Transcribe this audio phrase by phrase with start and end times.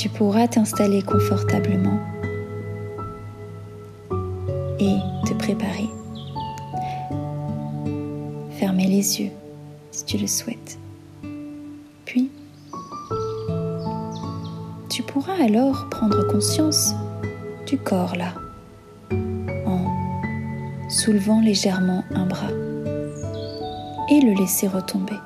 [0.00, 2.00] tu pourras t'installer confortablement
[4.78, 5.90] et te préparer.
[8.58, 9.30] Fermer les yeux
[9.90, 10.78] si tu le souhaites.
[12.06, 12.30] Puis,
[14.88, 16.94] tu pourras alors prendre conscience
[17.66, 18.32] du corps là,
[19.66, 19.84] en
[20.88, 22.52] soulevant légèrement un bras
[24.10, 25.18] et le laisser retomber.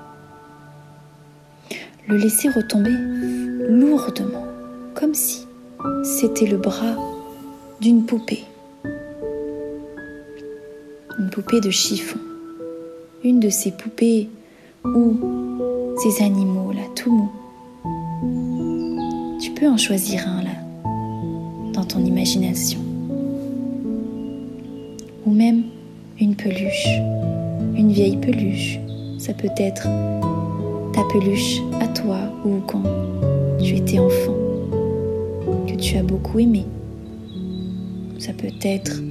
[2.09, 2.91] Le laisser retomber
[3.69, 4.34] lourdement,
[4.95, 5.47] comme si
[6.03, 6.97] c'était le bras
[7.81, 8.45] d'une poupée.
[11.19, 12.19] Une poupée de chiffon.
[13.23, 14.29] Une de ces poupées
[14.85, 15.17] ou
[15.99, 17.31] ces animaux là, tout mou.
[19.41, 20.51] Tu peux en choisir un là,
[21.73, 22.81] dans ton imagination.
[25.27, 25.65] Ou même
[26.21, 26.89] une peluche,
[27.77, 28.79] une vieille peluche.
[29.19, 29.89] Ça peut être
[30.93, 32.83] ta peluche à toi ou quand
[33.59, 34.35] tu étais enfant,
[35.85, 36.65] tu as beaucoup aimé.
[38.19, 39.03] Ça peut être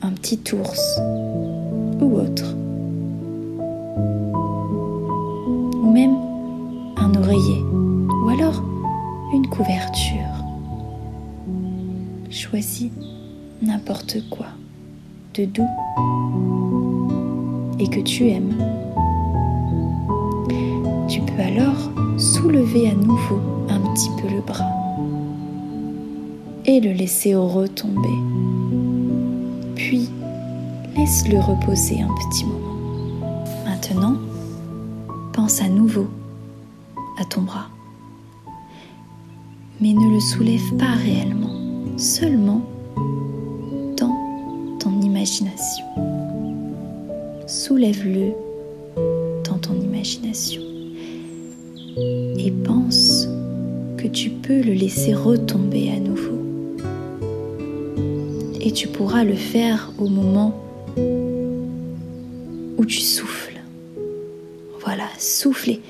[0.00, 0.98] un petit ours
[2.00, 2.54] ou autre.
[5.82, 6.16] Ou même
[6.96, 7.60] un oreiller
[8.24, 8.62] ou alors
[9.34, 10.32] une couverture.
[12.30, 12.90] Choisis
[13.60, 14.46] n'importe quoi
[15.34, 15.68] de doux
[17.78, 18.54] et que tu aimes.
[21.06, 24.85] Tu peux alors soulever à nouveau un petit peu le bras
[26.66, 28.08] et le laisser retomber.
[29.76, 30.08] Puis,
[30.96, 33.46] laisse-le reposer un petit moment.
[33.64, 34.16] Maintenant,
[35.32, 36.06] pense à nouveau
[37.18, 37.68] à ton bras.
[39.80, 42.62] Mais ne le soulève pas réellement, seulement
[43.96, 44.16] dans
[44.80, 45.86] ton imagination.
[47.46, 48.32] Soulève-le
[49.44, 50.62] dans ton imagination
[52.38, 53.28] et pense
[53.96, 56.35] que tu peux le laisser retomber à nouveau.
[58.66, 60.60] Et tu pourras le faire au moment
[62.76, 63.60] où tu souffles.
[64.80, 65.80] Voilà, souffler.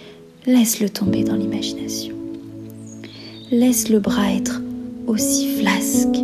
[0.45, 2.15] Laisse-le tomber dans l'imagination.
[3.51, 4.61] Laisse le bras être
[5.07, 6.19] aussi flasque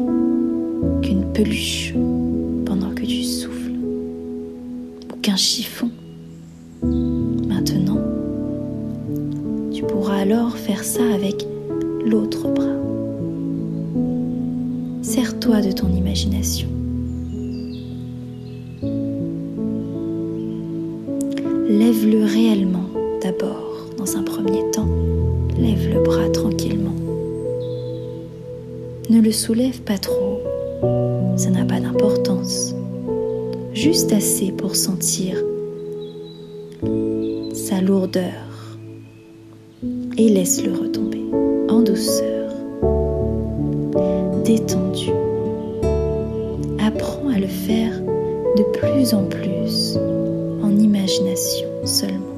[1.00, 1.94] qu'une peluche
[2.66, 3.72] pendant que tu souffles
[5.10, 5.90] ou qu'un chiffon
[10.22, 11.46] alors faire ça avec
[12.04, 13.01] l'autre bras.
[15.42, 16.68] Sers-toi de ton imagination.
[21.68, 22.84] Lève-le réellement
[23.20, 24.88] d'abord, dans un premier temps.
[25.58, 26.94] Lève le bras tranquillement.
[29.10, 30.38] Ne le soulève pas trop,
[31.34, 32.76] ça n'a pas d'importance.
[33.74, 35.42] Juste assez pour sentir
[37.52, 38.78] sa lourdeur
[40.16, 41.24] et laisse-le retomber
[41.68, 42.52] en douceur,
[44.44, 45.10] détendu.
[47.42, 48.00] Le faire
[48.56, 49.98] de plus en plus
[50.62, 52.36] en imagination seulement.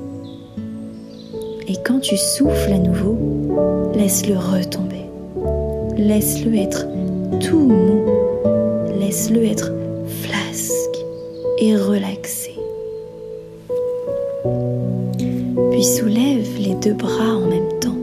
[1.68, 3.14] Et quand tu souffles à nouveau,
[3.94, 5.04] laisse-le retomber.
[5.98, 6.86] Laisse-le être
[7.38, 8.06] tout mou.
[8.98, 9.72] Laisse-le être
[10.22, 11.04] flasque
[11.58, 12.54] et relaxé.
[15.70, 17.98] Puis soulève les deux bras en même temps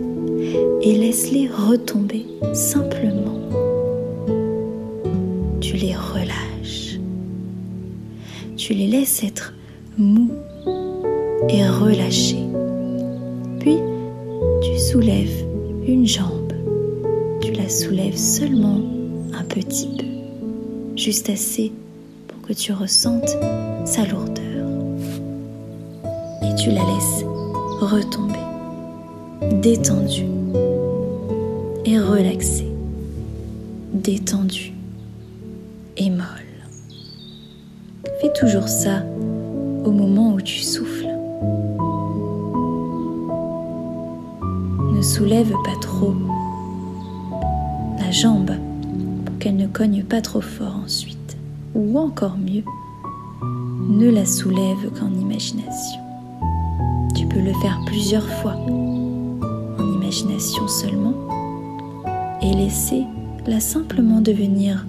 [0.83, 3.40] et laisse-les retomber simplement.
[8.71, 9.53] Tu les laisses être
[9.97, 10.31] mous
[11.49, 12.47] et relâchés.
[13.59, 13.75] Puis
[14.63, 15.45] tu soulèves
[15.85, 16.53] une jambe.
[17.41, 18.79] Tu la soulèves seulement
[19.33, 20.05] un petit peu,
[20.95, 21.73] juste assez
[22.29, 23.35] pour que tu ressentes
[23.83, 24.65] sa lourdeur.
[26.41, 27.25] Et tu la laisses
[27.81, 28.39] retomber,
[29.61, 30.23] détendu
[31.83, 32.67] et relaxé,
[33.91, 34.71] détendu
[38.41, 39.03] toujours ça
[39.85, 41.07] au moment où tu souffles.
[44.93, 46.13] Ne soulève pas trop
[47.97, 48.51] la jambe
[49.25, 51.37] pour qu'elle ne cogne pas trop fort ensuite.
[51.73, 52.65] Ou encore mieux,
[53.87, 56.01] ne la soulève qu'en imagination
[57.33, 61.13] peux le faire plusieurs fois en imagination seulement
[62.41, 63.03] et laisser
[63.47, 64.85] la simplement devenir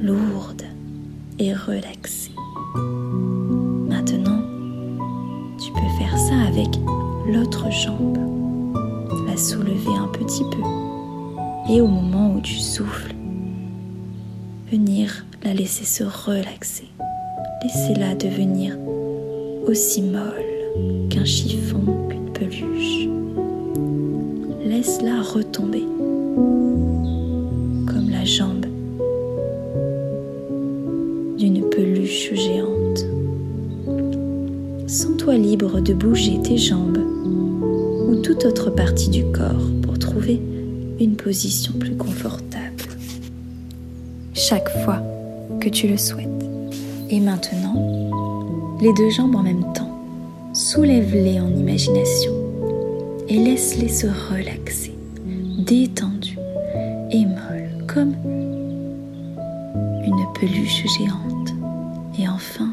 [0.00, 0.62] lourde
[1.38, 2.33] et relaxée.
[7.26, 8.18] L'autre jambe,
[9.26, 10.62] la soulever un petit peu
[11.72, 13.14] et au moment où tu souffles,
[14.70, 16.88] venir la laisser se relaxer.
[17.62, 18.76] Laissez-la devenir
[19.66, 23.08] aussi molle qu'un chiffon, qu'une peluche.
[24.64, 25.84] laisse-la retomber
[27.86, 28.66] comme la jambe
[31.38, 32.63] d'une peluche géante.
[34.94, 40.40] Sens-toi libre de bouger tes jambes ou toute autre partie du corps pour trouver
[41.00, 42.84] une position plus confortable.
[44.34, 45.02] Chaque fois
[45.60, 46.28] que tu le souhaites.
[47.10, 47.74] Et maintenant,
[48.80, 49.90] les deux jambes en même temps.
[50.52, 52.32] Soulève-les en imagination
[53.28, 54.94] et laisse-les se relaxer,
[55.58, 56.38] détendues
[57.10, 58.14] et molles comme
[60.04, 61.52] une peluche géante.
[62.16, 62.72] Et enfin,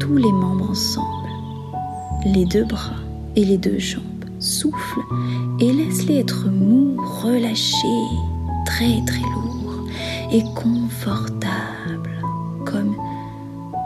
[0.00, 1.19] tous les membres ensemble,
[2.24, 2.96] les deux bras
[3.36, 4.04] et les deux jambes.
[4.38, 5.00] Souffle
[5.60, 7.86] et laisse-les être mous, relâchés,
[8.64, 9.86] très très lourds
[10.32, 12.22] et confortables
[12.64, 12.96] comme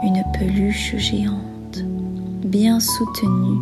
[0.03, 1.83] une peluche géante,
[2.45, 3.59] bien soutenue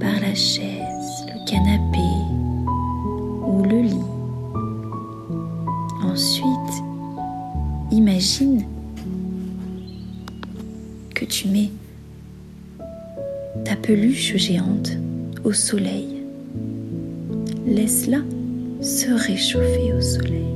[0.00, 1.98] par la chaise, le canapé
[3.46, 4.00] ou le lit.
[6.02, 6.84] Ensuite,
[7.90, 8.64] imagine
[13.86, 14.92] peluche géante
[15.44, 16.22] au soleil.
[17.66, 18.20] Laisse-la
[18.80, 20.46] se réchauffer au soleil.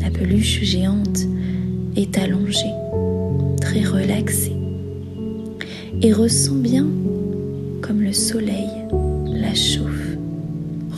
[0.00, 1.20] La peluche géante
[1.94, 2.74] est allongée,
[3.60, 4.56] très relaxée,
[6.02, 6.88] et ressent bien
[7.82, 8.70] comme le soleil
[9.28, 10.16] la chauffe.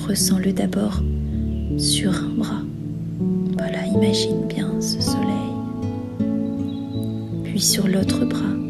[0.09, 1.03] Ressens-le d'abord
[1.76, 2.62] sur un bras.
[3.59, 5.53] Voilà, imagine bien ce soleil.
[7.44, 8.63] Puis sur l'autre bras.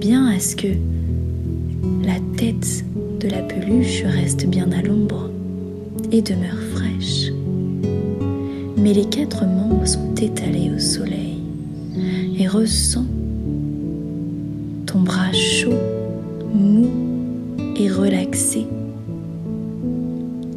[0.00, 0.68] Bien à ce que
[2.04, 2.84] la tête
[3.20, 5.30] de la peluche reste bien à l'ombre
[6.10, 7.30] et demeure fraîche.
[8.78, 11.36] Mais les quatre membres sont étalés au soleil
[12.38, 13.04] et ressens
[14.86, 15.78] ton bras chaud,
[16.54, 16.88] mou
[17.76, 18.66] et relaxé.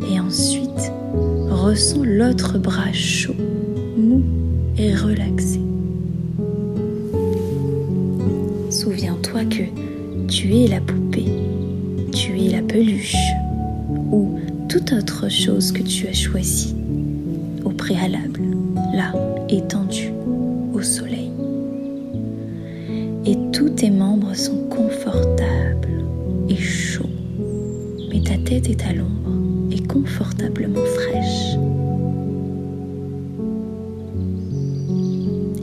[0.09, 0.91] Et ensuite,
[1.49, 3.35] ressens l'autre bras chaud,
[3.97, 4.23] mou
[4.77, 5.62] et relaxé.
[9.33, 9.65] Que
[10.29, 11.25] tu es la poupée,
[12.13, 13.17] tu es la peluche
[14.11, 14.39] ou
[14.69, 16.73] toute autre chose que tu as choisie
[17.65, 18.41] au préalable,
[18.93, 19.11] là,
[19.49, 20.13] étendue
[20.73, 21.31] au soleil.
[23.25, 26.05] Et tous tes membres sont confortables
[26.47, 27.03] et chauds,
[28.09, 29.31] mais ta tête est à l'ombre
[29.71, 31.57] et confortablement fraîche.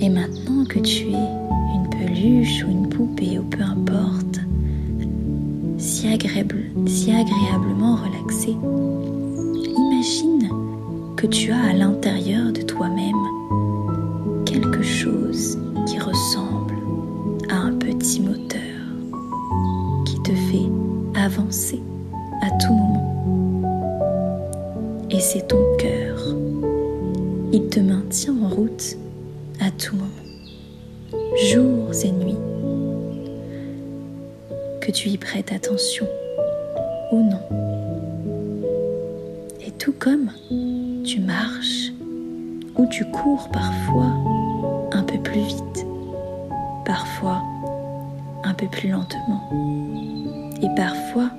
[0.02, 1.39] Et maintenant que tu es
[2.12, 4.40] ou une poupée ou peu importe,
[5.78, 8.56] si, agréable, si agréablement relaxée,
[9.76, 10.50] imagine
[11.16, 13.14] que tu as à l'intérieur de toi-même
[14.44, 16.74] quelque chose qui ressemble
[17.48, 18.58] à un petit moteur
[20.04, 20.68] qui te fait
[21.14, 21.80] avancer
[22.42, 23.06] à tout moment.
[25.10, 25.58] Et c'est ton
[35.48, 36.06] Attention
[37.10, 37.40] ou non.
[39.66, 40.30] Et tout comme
[41.04, 41.90] tu marches
[42.76, 44.12] ou tu cours parfois
[44.92, 45.86] un peu plus vite,
[46.84, 47.42] parfois
[48.44, 49.50] un peu plus lentement.
[50.62, 51.30] Et parfois,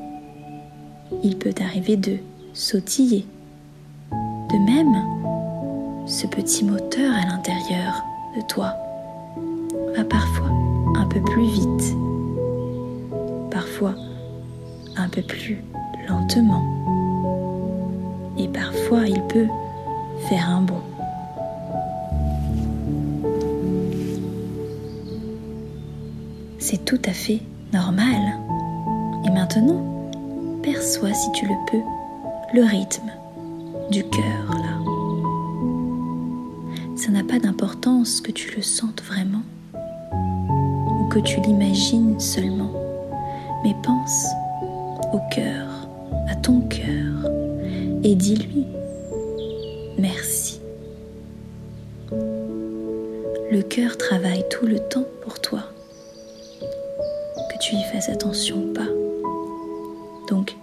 [1.24, 2.18] il peut arriver de
[2.54, 3.26] sautiller.
[4.12, 8.04] De même, ce petit moteur à l'intérieur
[8.36, 8.74] de toi
[9.96, 10.50] va parfois
[10.96, 11.96] un peu plus vite,
[15.20, 15.62] plus
[16.08, 16.64] lentement,
[18.38, 19.48] et parfois il peut
[20.30, 20.82] faire un bond.
[26.60, 27.42] C'est tout à fait
[27.74, 28.40] normal.
[29.26, 29.84] Et maintenant,
[30.64, 31.82] perçois si tu le peux
[32.54, 33.12] le rythme
[33.90, 34.78] du cœur là.
[36.96, 39.42] Ça n'a pas d'importance que tu le sentes vraiment
[39.74, 42.72] ou que tu l'imagines seulement,
[43.64, 44.28] mais pense
[45.14, 45.88] au cœur,
[46.30, 47.32] à ton cœur
[48.04, 48.66] et dis-lui
[49.98, 50.60] merci.
[52.12, 55.64] Le cœur travaille tout le temps pour toi,
[56.62, 58.88] que tu y fasses attention ou pas.
[60.30, 60.56] Donc,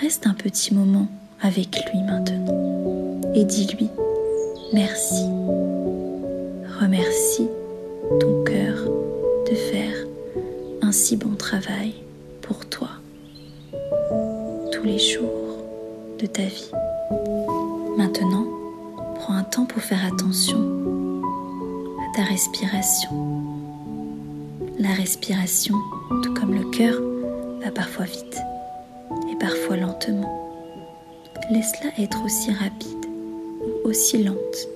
[0.00, 1.08] reste un petit moment
[1.42, 3.88] avec lui maintenant et dis-lui
[4.72, 5.24] merci.
[6.80, 7.48] Remercie
[8.20, 8.76] ton cœur
[9.50, 10.06] de faire
[10.82, 11.94] un si bon travail
[12.50, 12.88] pour toi
[14.72, 15.56] tous les jours
[16.18, 16.72] de ta vie.
[17.96, 18.44] Maintenant,
[19.14, 20.58] prends un temps pour faire attention
[22.00, 23.10] à ta respiration.
[24.80, 25.76] La respiration,
[26.24, 27.00] tout comme le cœur,
[27.62, 28.40] va parfois vite
[29.30, 30.50] et parfois lentement.
[31.52, 33.06] Laisse-la être aussi rapide,
[33.84, 34.68] aussi lente,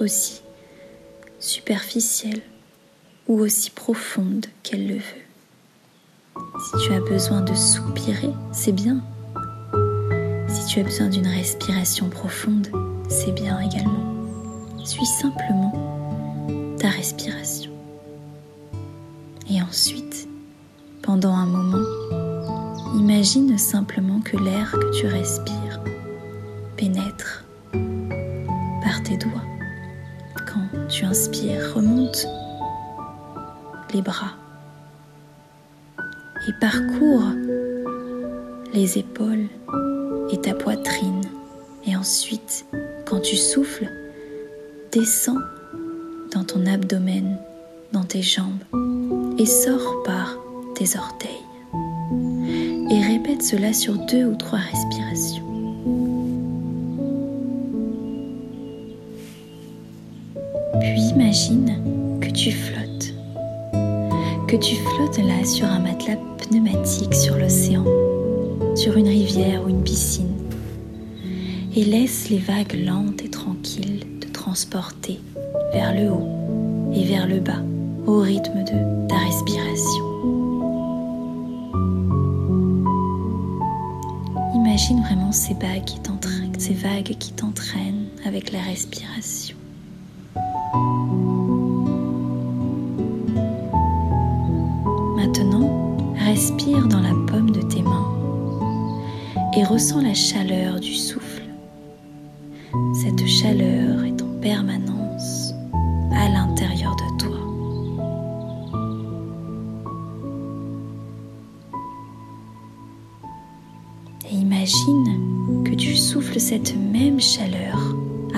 [0.00, 0.40] aussi
[1.40, 2.40] superficielle
[3.28, 5.25] ou aussi profonde qu'elle le veut.
[6.58, 9.00] Si tu as besoin de soupirer, c'est bien.
[10.48, 12.68] Si tu as besoin d'une respiration profonde,
[13.10, 14.14] c'est bien également.
[14.82, 15.72] Suis simplement
[16.78, 17.70] ta respiration.
[19.50, 20.28] Et ensuite,
[21.02, 21.86] pendant un moment,
[22.94, 25.80] imagine simplement que l'air que tu respires
[26.78, 27.44] pénètre
[28.82, 29.44] par tes doigts.
[30.46, 32.26] Quand tu inspires, remonte
[33.92, 34.36] les bras
[36.48, 37.24] et parcours
[38.72, 39.46] les épaules
[40.30, 41.22] et ta poitrine.
[41.86, 42.66] Et ensuite,
[43.06, 43.88] quand tu souffles,
[44.92, 45.40] descends
[46.32, 47.38] dans ton abdomen,
[47.92, 48.62] dans tes jambes
[49.38, 50.36] et sors par
[50.74, 51.30] tes orteils.
[52.90, 55.42] Et répète cela sur deux ou trois respirations.
[60.80, 63.14] Puis imagine que tu flottes,
[64.46, 66.16] que tu flottes là sur un matelas
[66.48, 67.84] pneumatique sur l'océan,
[68.74, 70.34] sur une rivière ou une piscine,
[71.74, 75.20] et laisse les vagues lentes et tranquilles te transporter
[75.72, 76.28] vers le haut
[76.94, 77.62] et vers le bas
[78.06, 80.04] au rythme de ta respiration.
[84.54, 89.56] Imagine vraiment ces vagues qui t'entraînent, ces vagues qui t'entraînent avec la respiration.
[96.36, 98.12] Respire dans la paume de tes mains
[99.56, 101.44] et ressens la chaleur du souffle.
[102.92, 105.54] Cette chaleur est en permanence
[106.12, 107.38] à l'intérieur de toi.
[114.30, 117.78] Et imagine que tu souffles cette même chaleur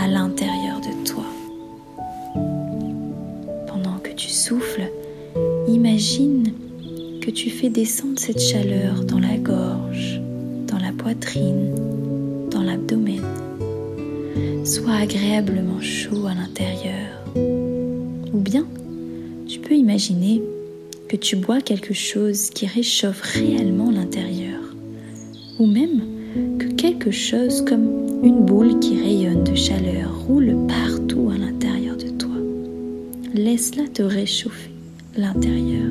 [0.00, 1.24] à l'intérieur de toi.
[3.66, 4.88] Pendant que tu souffles,
[5.66, 6.52] imagine
[7.30, 10.20] tu fais descendre cette chaleur dans la gorge,
[10.66, 11.74] dans la poitrine,
[12.50, 13.22] dans l'abdomen.
[14.64, 17.24] Sois agréablement chaud à l'intérieur.
[17.36, 18.66] Ou bien,
[19.46, 20.42] tu peux imaginer
[21.08, 24.60] que tu bois quelque chose qui réchauffe réellement l'intérieur
[25.58, 26.02] ou même
[26.58, 32.08] que quelque chose comme une boule qui rayonne de chaleur roule partout à l'intérieur de
[32.10, 32.36] toi.
[33.34, 34.70] Laisse-la te réchauffer
[35.16, 35.88] l'intérieur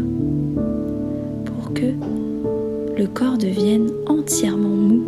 [3.17, 5.03] corps devienne entièrement mou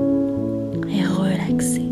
[0.89, 1.83] et relaxé.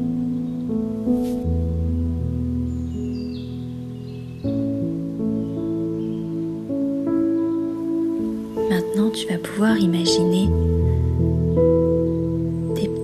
[8.70, 10.48] Maintenant, tu vas pouvoir imaginer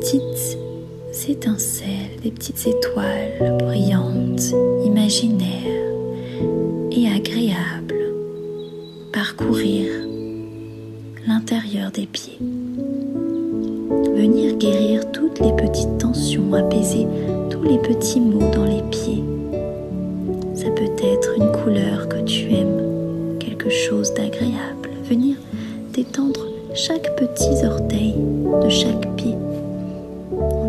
[0.04, 0.58] petites
[1.30, 4.54] étincelles, des petites étoiles brillantes,
[4.86, 5.83] imaginaires
[17.94, 19.24] petits maux dans les pieds.
[20.56, 24.90] Ça peut être une couleur que tu aimes, quelque chose d'agréable.
[25.04, 25.36] Venir
[25.94, 28.16] détendre chaque petit orteil
[28.64, 29.36] de chaque pied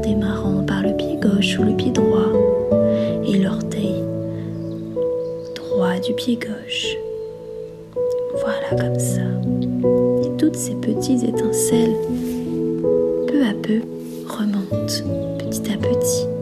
[0.03, 2.29] démarrant par le pied gauche ou le pied droit
[3.27, 4.03] et l'orteil
[5.55, 6.95] droit du pied gauche.
[8.35, 9.23] Voilà comme ça.
[10.25, 11.97] Et toutes ces petites étincelles,
[13.27, 13.81] peu à peu,
[14.29, 16.34] remontent petit à petit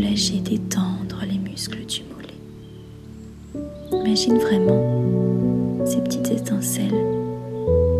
[0.00, 2.38] soulager, détendre les muscles du mollet.
[3.92, 7.04] Imagine vraiment ces petites étincelles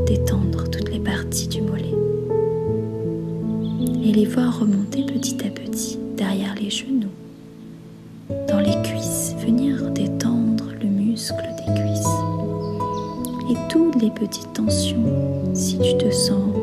[0.07, 1.95] détendre toutes les parties du mollet
[4.03, 7.09] et les voir remonter petit à petit derrière les genoux,
[8.49, 12.07] dans les cuisses, venir détendre le muscle des cuisses.
[13.51, 16.55] Et toutes les petites tensions, si tu te sens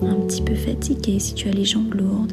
[0.00, 2.32] un petit peu fatigué, si tu as les jambes lourdes,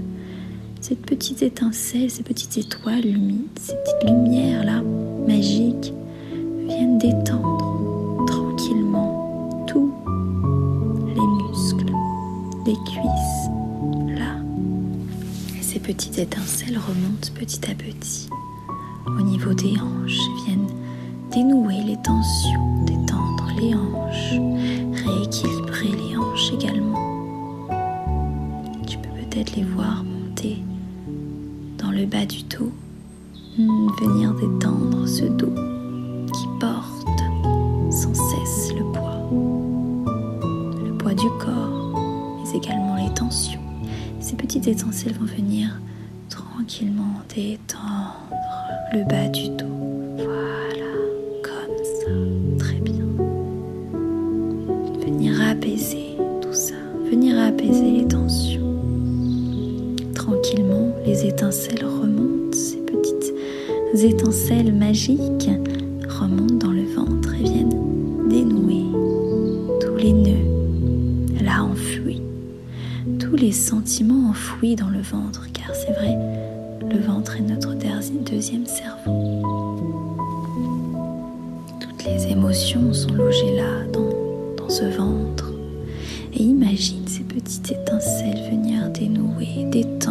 [0.82, 4.82] cette petite étincelle, ces petites étoiles humides, ces petites lumières-là,
[5.28, 5.94] magiques,
[6.68, 9.92] viennent détendre tranquillement tous
[11.08, 11.94] les muscles,
[12.66, 13.50] les cuisses,
[15.62, 18.28] ces petites étincelles remontent petit à petit
[19.06, 20.68] au niveau des hanches, viennent
[21.32, 24.34] dénouer les tensions, détendre les hanches,
[25.06, 27.68] rééquilibrer les hanches également.
[28.88, 30.04] Tu peux peut-être les voir
[32.06, 32.72] bas du dos,
[33.58, 35.54] hum, venir détendre ce dos
[36.34, 37.08] qui porte
[37.92, 39.30] sans cesse le poids,
[40.86, 42.00] le poids du corps,
[42.44, 43.60] mais également les tensions.
[44.20, 45.80] Ces petites étincelles vont venir
[46.30, 48.16] tranquillement détendre
[48.94, 49.66] le bas du dos.
[50.18, 50.92] Voilà,
[51.44, 53.06] comme ça, très bien.
[55.06, 56.18] Venir apaiser
[61.84, 63.34] remontent, ces petites
[64.04, 65.50] étincelles magiques
[66.08, 68.86] remontent dans le ventre et viennent dénouer
[69.82, 72.22] tous les nœuds là enfouis,
[73.20, 76.18] tous les sentiments enfouis dans le ventre, car c'est vrai,
[76.90, 77.70] le ventre est notre
[78.32, 80.16] deuxième cerveau.
[81.80, 84.10] Toutes les émotions sont logées là, dans,
[84.56, 85.52] dans ce ventre.
[86.34, 90.09] Et imagine ces petites étincelles venir dénouer, détendre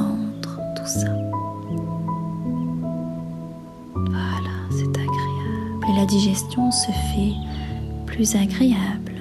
[4.09, 5.87] Voilà, c'est agréable.
[5.89, 7.35] Et la digestion se fait
[8.07, 9.15] plus agréable.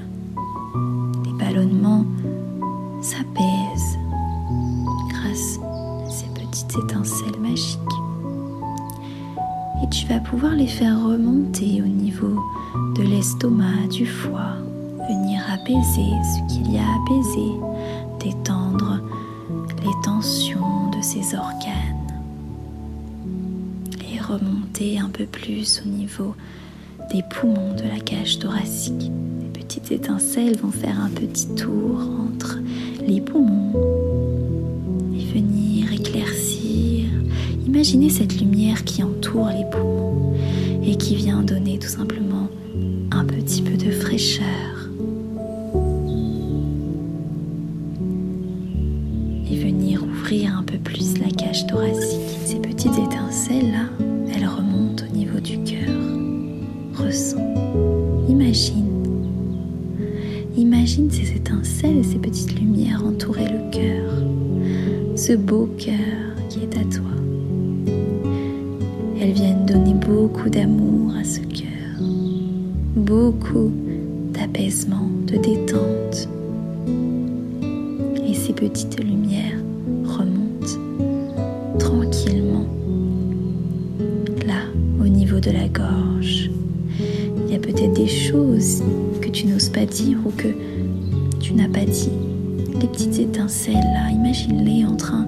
[1.25, 2.06] Les ballonnements
[3.01, 3.98] s'apaisent
[5.10, 7.79] grâce à ces petites étincelles magiques.
[9.84, 12.44] Et tu vas pouvoir les faire remonter au niveau
[12.96, 14.56] de l'estomac, du foie,
[15.08, 17.51] venir apaiser ce qu'il y a à apaiser,
[18.20, 19.00] détendre
[19.84, 21.87] les tensions de ces organes
[24.27, 26.36] remonter un peu plus au niveau
[27.12, 29.12] des poumons de la cage thoracique.
[29.41, 32.60] Les petites étincelles vont faire un petit tour entre
[33.07, 33.74] les poumons
[35.15, 37.05] et venir éclaircir.
[37.65, 40.34] Imaginez cette lumière qui entoure les poumons
[40.84, 42.50] et qui vient donner tout simplement
[43.12, 44.89] un petit peu de fraîcheur
[49.50, 52.19] et venir ouvrir un peu plus la cage thoracique.
[52.46, 53.87] Ces petites étincelles-là,
[61.79, 64.12] ces petites lumières entourer le cœur,
[65.15, 67.12] ce beau cœur qui est à toi.
[69.21, 72.02] Elles viennent donner beaucoup d'amour à ce cœur,
[72.95, 73.71] beaucoup
[74.34, 76.30] d'apaisement, de détente.
[78.28, 79.60] Et ces petites lumières
[80.04, 80.80] remontent
[81.78, 82.65] tranquillement
[84.47, 84.63] là,
[84.99, 86.49] au niveau de la gorge.
[87.45, 88.82] Il y a peut-être des choses
[89.21, 90.47] que tu n'oses pas dire ou que
[91.39, 92.12] tu n'as pas dit.
[92.80, 95.28] Les petites étincelles là, imagine-les en train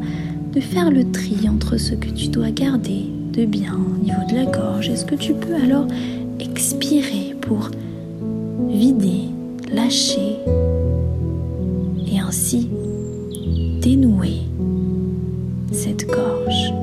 [0.54, 4.36] de faire le tri entre ce que tu dois garder de bien au niveau de
[4.36, 4.90] la gorge.
[4.90, 5.88] Est-ce que tu peux alors
[6.40, 7.70] expirer pour
[8.70, 9.30] vider,
[9.72, 10.38] lâcher
[12.12, 12.70] et ainsi
[13.82, 14.42] dénouer
[15.72, 16.74] cette gorge.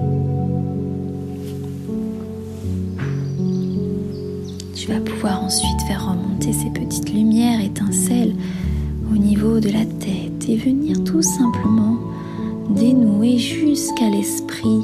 [4.75, 8.35] Tu vas pouvoir ensuite faire remonter ces petites lumières étincelles
[9.17, 11.97] au niveau de la tête et venir tout simplement
[12.69, 14.83] dénouer jusqu'à l'esprit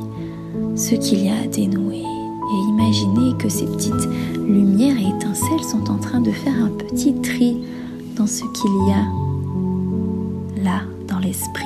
[0.75, 1.99] ce qu'il y a à dénouer.
[2.01, 7.15] Et imaginer que ces petites lumières et étincelles sont en train de faire un petit
[7.15, 7.59] tri
[8.17, 11.65] dans ce qu'il y a là dans l'esprit.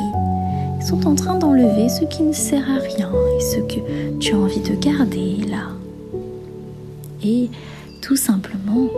[0.80, 4.34] Ils sont en train d'enlever ce qui ne sert à rien et ce que tu
[4.34, 5.68] as envie de garder là.
[7.24, 7.48] Et
[8.02, 8.88] tout simplement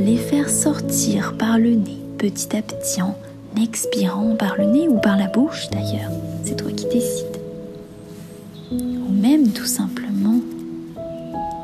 [0.00, 3.14] les faire sortir par le nez petit à petit en
[3.60, 6.10] expirant par le nez ou par la bouche d'ailleurs.
[6.44, 7.38] C'est toi qui décides.
[8.72, 10.40] Ou même tout simplement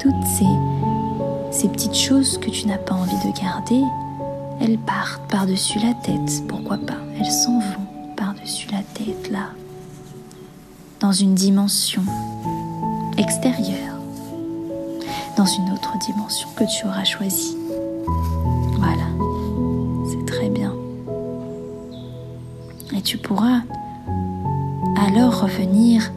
[0.00, 3.82] toutes ces, ces petites choses que tu n'as pas envie de garder,
[4.60, 6.98] elles partent par-dessus la tête, pourquoi pas?
[7.18, 9.50] Elles s'en vont par-dessus la tête là,
[11.00, 12.02] dans une dimension
[13.18, 13.96] extérieure,
[15.36, 17.56] dans une autre dimension que tu auras choisie.
[23.10, 23.62] Tu pourras
[25.04, 26.12] alors revenir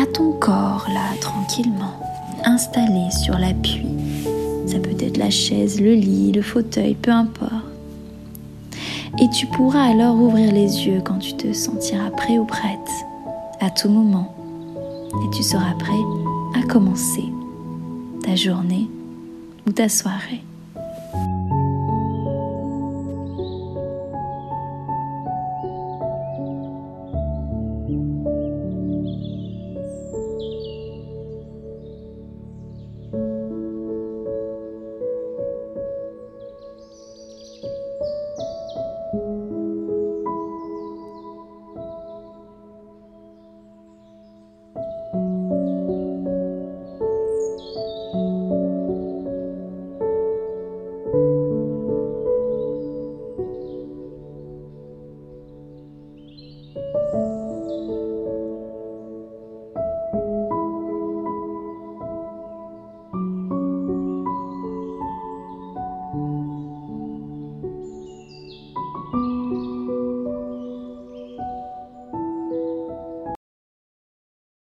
[0.00, 1.92] à ton corps là, tranquillement
[2.42, 3.82] installé sur l'appui.
[4.66, 7.52] Ça peut être la chaise, le lit, le fauteuil, peu importe.
[9.20, 12.90] Et tu pourras alors ouvrir les yeux quand tu te sentiras prêt ou prête,
[13.60, 14.34] à tout moment.
[15.22, 15.92] Et tu seras prêt
[16.58, 17.26] à commencer
[18.24, 18.88] ta journée
[19.66, 20.40] ou ta soirée.